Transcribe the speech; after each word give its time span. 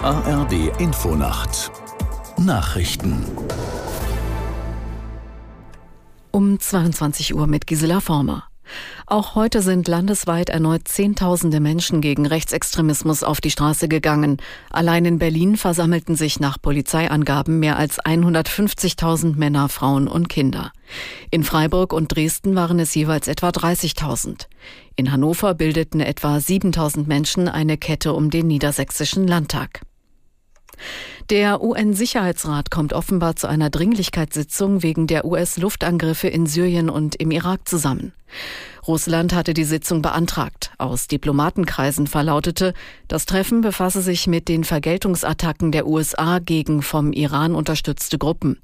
ARD 0.00 0.72
Infonacht 0.78 1.70
Nachrichten 2.38 3.24
um 6.30 6.58
22 6.58 7.34
Uhr 7.34 7.46
mit 7.46 7.66
Gisela 7.66 8.00
Former. 8.00 8.44
Auch 9.06 9.34
heute 9.34 9.60
sind 9.60 9.86
landesweit 9.86 10.48
erneut 10.48 10.88
Zehntausende 10.88 11.60
Menschen 11.60 12.00
gegen 12.00 12.26
Rechtsextremismus 12.26 13.22
auf 13.22 13.40
die 13.40 13.50
Straße 13.50 13.86
gegangen. 13.88 14.38
Allein 14.70 15.04
in 15.04 15.18
Berlin 15.18 15.56
versammelten 15.56 16.16
sich 16.16 16.40
nach 16.40 16.60
Polizeiangaben 16.60 17.58
mehr 17.58 17.76
als 17.76 18.00
150.000 18.00 19.36
Männer, 19.36 19.68
Frauen 19.68 20.08
und 20.08 20.28
Kinder. 20.28 20.72
In 21.30 21.44
Freiburg 21.44 21.92
und 21.92 22.14
Dresden 22.14 22.54
waren 22.54 22.78
es 22.78 22.94
jeweils 22.94 23.28
etwa 23.28 23.50
30.000. 23.50 24.46
In 24.96 25.12
Hannover 25.12 25.54
bildeten 25.54 26.00
etwa 26.00 26.36
7.000 26.36 27.06
Menschen 27.06 27.48
eine 27.48 27.76
Kette 27.76 28.14
um 28.14 28.30
den 28.30 28.46
Niedersächsischen 28.46 29.26
Landtag. 29.26 29.82
Der 31.30 31.62
UN-Sicherheitsrat 31.62 32.70
kommt 32.70 32.92
offenbar 32.92 33.36
zu 33.36 33.46
einer 33.46 33.70
Dringlichkeitssitzung 33.70 34.82
wegen 34.82 35.06
der 35.06 35.24
US-Luftangriffe 35.24 36.28
in 36.28 36.46
Syrien 36.46 36.90
und 36.90 37.14
im 37.16 37.30
Irak 37.30 37.66
zusammen. 37.66 38.12
Russland 38.86 39.34
hatte 39.34 39.54
die 39.54 39.64
Sitzung 39.64 40.02
beantragt. 40.02 40.72
Aus 40.76 41.06
Diplomatenkreisen 41.06 42.06
verlautete, 42.06 42.74
das 43.08 43.24
Treffen 43.24 43.62
befasse 43.62 44.02
sich 44.02 44.26
mit 44.26 44.48
den 44.48 44.64
Vergeltungsattacken 44.64 45.72
der 45.72 45.86
USA 45.86 46.38
gegen 46.40 46.82
vom 46.82 47.12
Iran 47.12 47.54
unterstützte 47.54 48.18
Gruppen. 48.18 48.58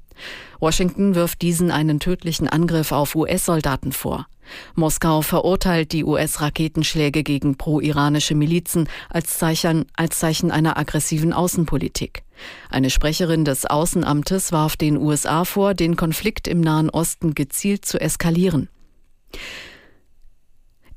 Washington 0.59 1.15
wirft 1.15 1.41
diesen 1.41 1.71
einen 1.71 1.99
tödlichen 1.99 2.47
Angriff 2.47 2.91
auf 2.91 3.15
US-Soldaten 3.15 3.91
vor. 3.91 4.27
Moskau 4.75 5.21
verurteilt 5.21 5.91
die 5.91 6.03
US-Raketenschläge 6.03 7.23
gegen 7.23 7.57
pro-iranische 7.57 8.35
Milizen 8.35 8.87
als 9.09 9.37
Zeichen, 9.37 9.85
als 9.95 10.19
Zeichen 10.19 10.51
einer 10.51 10.77
aggressiven 10.77 11.33
Außenpolitik. 11.33 12.23
Eine 12.69 12.89
Sprecherin 12.89 13.45
des 13.45 13.65
Außenamtes 13.65 14.51
warf 14.51 14.75
den 14.75 14.97
USA 14.97 15.45
vor, 15.45 15.73
den 15.73 15.95
Konflikt 15.95 16.47
im 16.47 16.61
Nahen 16.61 16.89
Osten 16.89 17.35
gezielt 17.35 17.85
zu 17.85 17.99
eskalieren. 17.99 18.69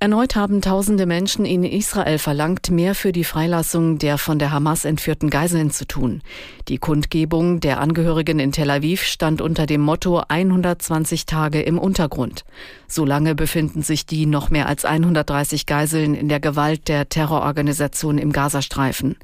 Erneut 0.04 0.36
haben 0.36 0.60
tausende 0.60 1.06
Menschen 1.06 1.46
in 1.46 1.64
Israel 1.64 2.18
verlangt, 2.18 2.70
mehr 2.70 2.94
für 2.94 3.10
die 3.10 3.24
Freilassung 3.24 3.96
der 3.96 4.18
von 4.18 4.38
der 4.38 4.50
Hamas 4.50 4.84
entführten 4.84 5.30
Geiseln 5.30 5.70
zu 5.70 5.86
tun. 5.86 6.20
Die 6.68 6.76
Kundgebung 6.76 7.60
der 7.60 7.80
Angehörigen 7.80 8.38
in 8.38 8.52
Tel 8.52 8.68
Aviv 8.68 9.02
stand 9.04 9.40
unter 9.40 9.64
dem 9.64 9.80
Motto 9.80 10.22
120 10.28 11.24
Tage 11.24 11.62
im 11.62 11.78
Untergrund. 11.78 12.44
Solange 12.86 13.34
befinden 13.34 13.80
sich 13.80 14.04
die 14.04 14.26
noch 14.26 14.50
mehr 14.50 14.68
als 14.68 14.84
130 14.84 15.64
Geiseln 15.64 16.14
in 16.14 16.28
der 16.28 16.38
Gewalt 16.38 16.88
der 16.88 17.08
Terrororganisation 17.08 18.18
im 18.18 18.30
Gazastreifen. 18.30 19.16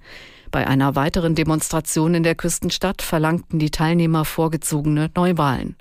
Bei 0.50 0.66
einer 0.66 0.96
weiteren 0.96 1.34
Demonstration 1.34 2.14
in 2.14 2.22
der 2.24 2.34
Küstenstadt 2.34 3.02
verlangten 3.02 3.58
die 3.58 3.70
Teilnehmer 3.70 4.24
vorgezogene 4.24 5.10
Neuwahlen. 5.14 5.76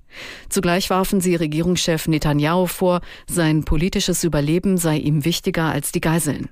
Zugleich 0.50 0.90
warfen 0.90 1.22
sie 1.22 1.36
Regierungschef 1.36 2.08
Netanyahu 2.08 2.68
vor, 2.68 3.02
sein 3.28 3.64
politisches 3.64 4.24
Überleben 4.24 4.78
sei 4.78 4.98
ihm 4.98 5.26
wichtiger 5.26 5.66
als 5.66 5.92
die 5.92 6.02
Geiseln. 6.02 6.50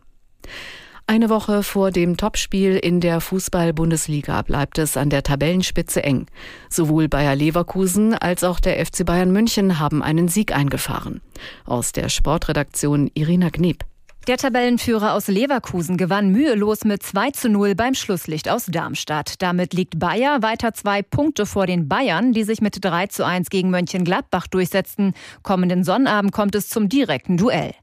Eine 1.09 1.29
Woche 1.29 1.63
vor 1.63 1.91
dem 1.91 2.17
Topspiel 2.17 2.75
in 2.75 2.99
der 2.99 3.21
Fußball-Bundesliga 3.21 4.41
bleibt 4.41 4.77
es 4.77 4.97
an 4.97 5.09
der 5.09 5.23
Tabellenspitze 5.23 6.03
eng. 6.03 6.25
Sowohl 6.69 7.07
Bayer 7.07 7.33
Leverkusen 7.33 8.13
als 8.13 8.43
auch 8.43 8.59
der 8.59 8.85
FC 8.85 9.05
Bayern 9.05 9.31
München 9.31 9.79
haben 9.79 10.03
einen 10.03 10.27
Sieg 10.27 10.53
eingefahren. 10.53 11.21
Aus 11.65 11.93
der 11.93 12.09
Sportredaktion 12.09 13.09
Irina 13.13 13.49
Gneb. 13.49 13.85
Der 14.27 14.35
Tabellenführer 14.35 15.13
aus 15.13 15.29
Leverkusen 15.29 15.95
gewann 15.95 16.33
mühelos 16.33 16.83
mit 16.83 17.01
2 17.01 17.31
zu 17.31 17.47
0 17.47 17.75
beim 17.75 17.93
Schlusslicht 17.93 18.49
aus 18.49 18.65
Darmstadt. 18.65 19.41
Damit 19.41 19.73
liegt 19.73 19.99
Bayer 19.99 20.41
weiter 20.41 20.73
zwei 20.73 21.01
Punkte 21.01 21.45
vor 21.45 21.65
den 21.65 21.87
Bayern, 21.87 22.33
die 22.33 22.43
sich 22.43 22.59
mit 22.59 22.83
3 22.83 23.07
zu 23.07 23.25
1 23.25 23.49
gegen 23.49 23.69
Mönchengladbach 23.69 24.47
durchsetzten. 24.47 25.13
Kommenden 25.43 25.85
Sonnabend 25.85 26.33
kommt 26.33 26.55
es 26.55 26.67
zum 26.67 26.89
direkten 26.89 27.37
Duell. 27.37 27.73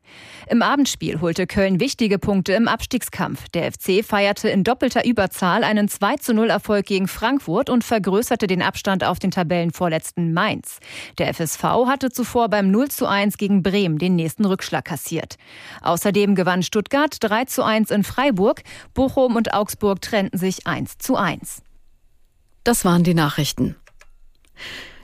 Im 0.46 0.60
Abendspiel 0.60 1.22
holte 1.22 1.46
Köln 1.46 1.80
wichtige 1.80 2.18
Punkte 2.18 2.52
im 2.52 2.68
Abstiegskampf. 2.68 3.48
Der 3.48 3.72
FC 3.72 4.04
feierte 4.04 4.50
in 4.50 4.62
doppelter 4.62 5.06
Überzahl 5.06 5.64
einen 5.64 5.88
2 5.88 6.16
zu 6.16 6.34
0 6.34 6.50
Erfolg 6.50 6.84
gegen 6.84 7.08
Frankfurt 7.08 7.70
und 7.70 7.82
vergrößerte 7.82 8.46
den 8.46 8.60
Abstand 8.60 9.04
auf 9.04 9.18
den 9.18 9.30
Tabellenvorletzten 9.30 10.34
Mainz. 10.34 10.80
Der 11.16 11.32
FSV 11.32 11.62
hatte 11.86 12.10
zuvor 12.10 12.50
beim 12.50 12.70
0 12.70 12.90
zu 12.90 13.06
1 13.06 13.38
gegen 13.38 13.62
Bremen 13.62 13.98
den 13.98 14.16
nächsten 14.16 14.44
Rückschlag 14.44 14.84
kassiert. 14.84 15.36
Außerdem 15.80 16.33
gewann 16.34 16.62
Stuttgart 16.62 17.16
3 17.20 17.44
zu 17.46 17.64
1 17.64 17.90
in 17.90 18.04
Freiburg. 18.04 18.62
Bochum 18.94 19.36
und 19.36 19.52
Augsburg 19.52 20.00
trennten 20.00 20.38
sich 20.38 20.66
1 20.66 20.98
zu 20.98 21.16
1. 21.16 21.62
Das 22.64 22.84
waren 22.84 23.04
die 23.04 23.14
Nachrichten. 23.14 23.76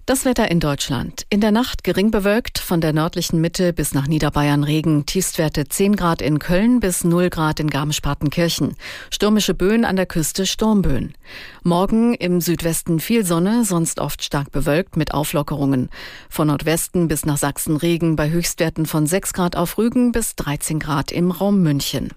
Das 0.07 0.25
Wetter 0.25 0.51
in 0.51 0.61
Deutschland. 0.61 1.25
In 1.31 1.41
der 1.41 1.53
Nacht 1.53 1.85
gering 1.85 2.11
bewölkt, 2.11 2.59
von 2.59 2.81
der 2.81 2.93
nördlichen 2.93 3.41
Mitte 3.41 3.73
bis 3.73 3.95
nach 3.95 4.09
Niederbayern 4.09 4.65
Regen. 4.65 5.07
Tiefstwerte 5.07 5.69
10 5.69 5.95
Grad 5.95 6.23
in 6.23 6.39
Köln 6.39 6.81
bis 6.81 7.05
0 7.05 7.31
Grad 7.31 7.61
in 7.61 7.69
Garmisch-Partenkirchen. 7.69 8.75
Stürmische 9.11 9.55
Böen 9.55 9.85
an 9.85 9.97
der 9.97 10.07
Küste, 10.07 10.47
Sturmböen. 10.47 11.15
Morgen 11.63 12.15
im 12.15 12.41
Südwesten 12.41 12.99
viel 12.99 13.25
Sonne, 13.25 13.65
sonst 13.65 14.01
oft 14.01 14.25
stark 14.25 14.51
bewölkt 14.51 14.97
mit 14.97 15.15
Auflockerungen. 15.15 15.91
Von 16.29 16.49
Nordwesten 16.49 17.07
bis 17.07 17.25
nach 17.25 17.37
Sachsen 17.37 17.77
Regen 17.77 18.17
bei 18.17 18.31
Höchstwerten 18.31 18.87
von 18.87 19.07
6 19.07 19.33
Grad 19.33 19.55
auf 19.55 19.79
Rügen 19.79 20.13
bis 20.13 20.35
13 20.35 20.81
Grad 20.81 21.13
im 21.13 21.31
Raum 21.31 21.63
München. 21.63 22.09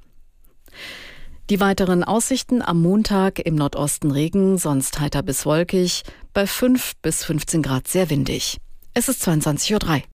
Die 1.49 1.59
weiteren 1.59 2.05
Aussichten 2.05 2.61
am 2.61 2.81
Montag 2.81 3.39
im 3.39 3.55
Nordosten 3.55 4.11
Regen, 4.11 4.57
sonst 4.57 5.01
heiter 5.01 5.21
bis 5.21 5.45
wolkig, 5.45 6.03
bei 6.33 6.47
5 6.47 6.93
bis 7.01 7.23
15 7.23 7.61
Grad 7.61 7.87
sehr 7.87 8.09
windig. 8.09 8.57
Es 8.93 9.07
ist 9.07 9.27
22.03 9.27 9.73
Uhr. 9.73 10.12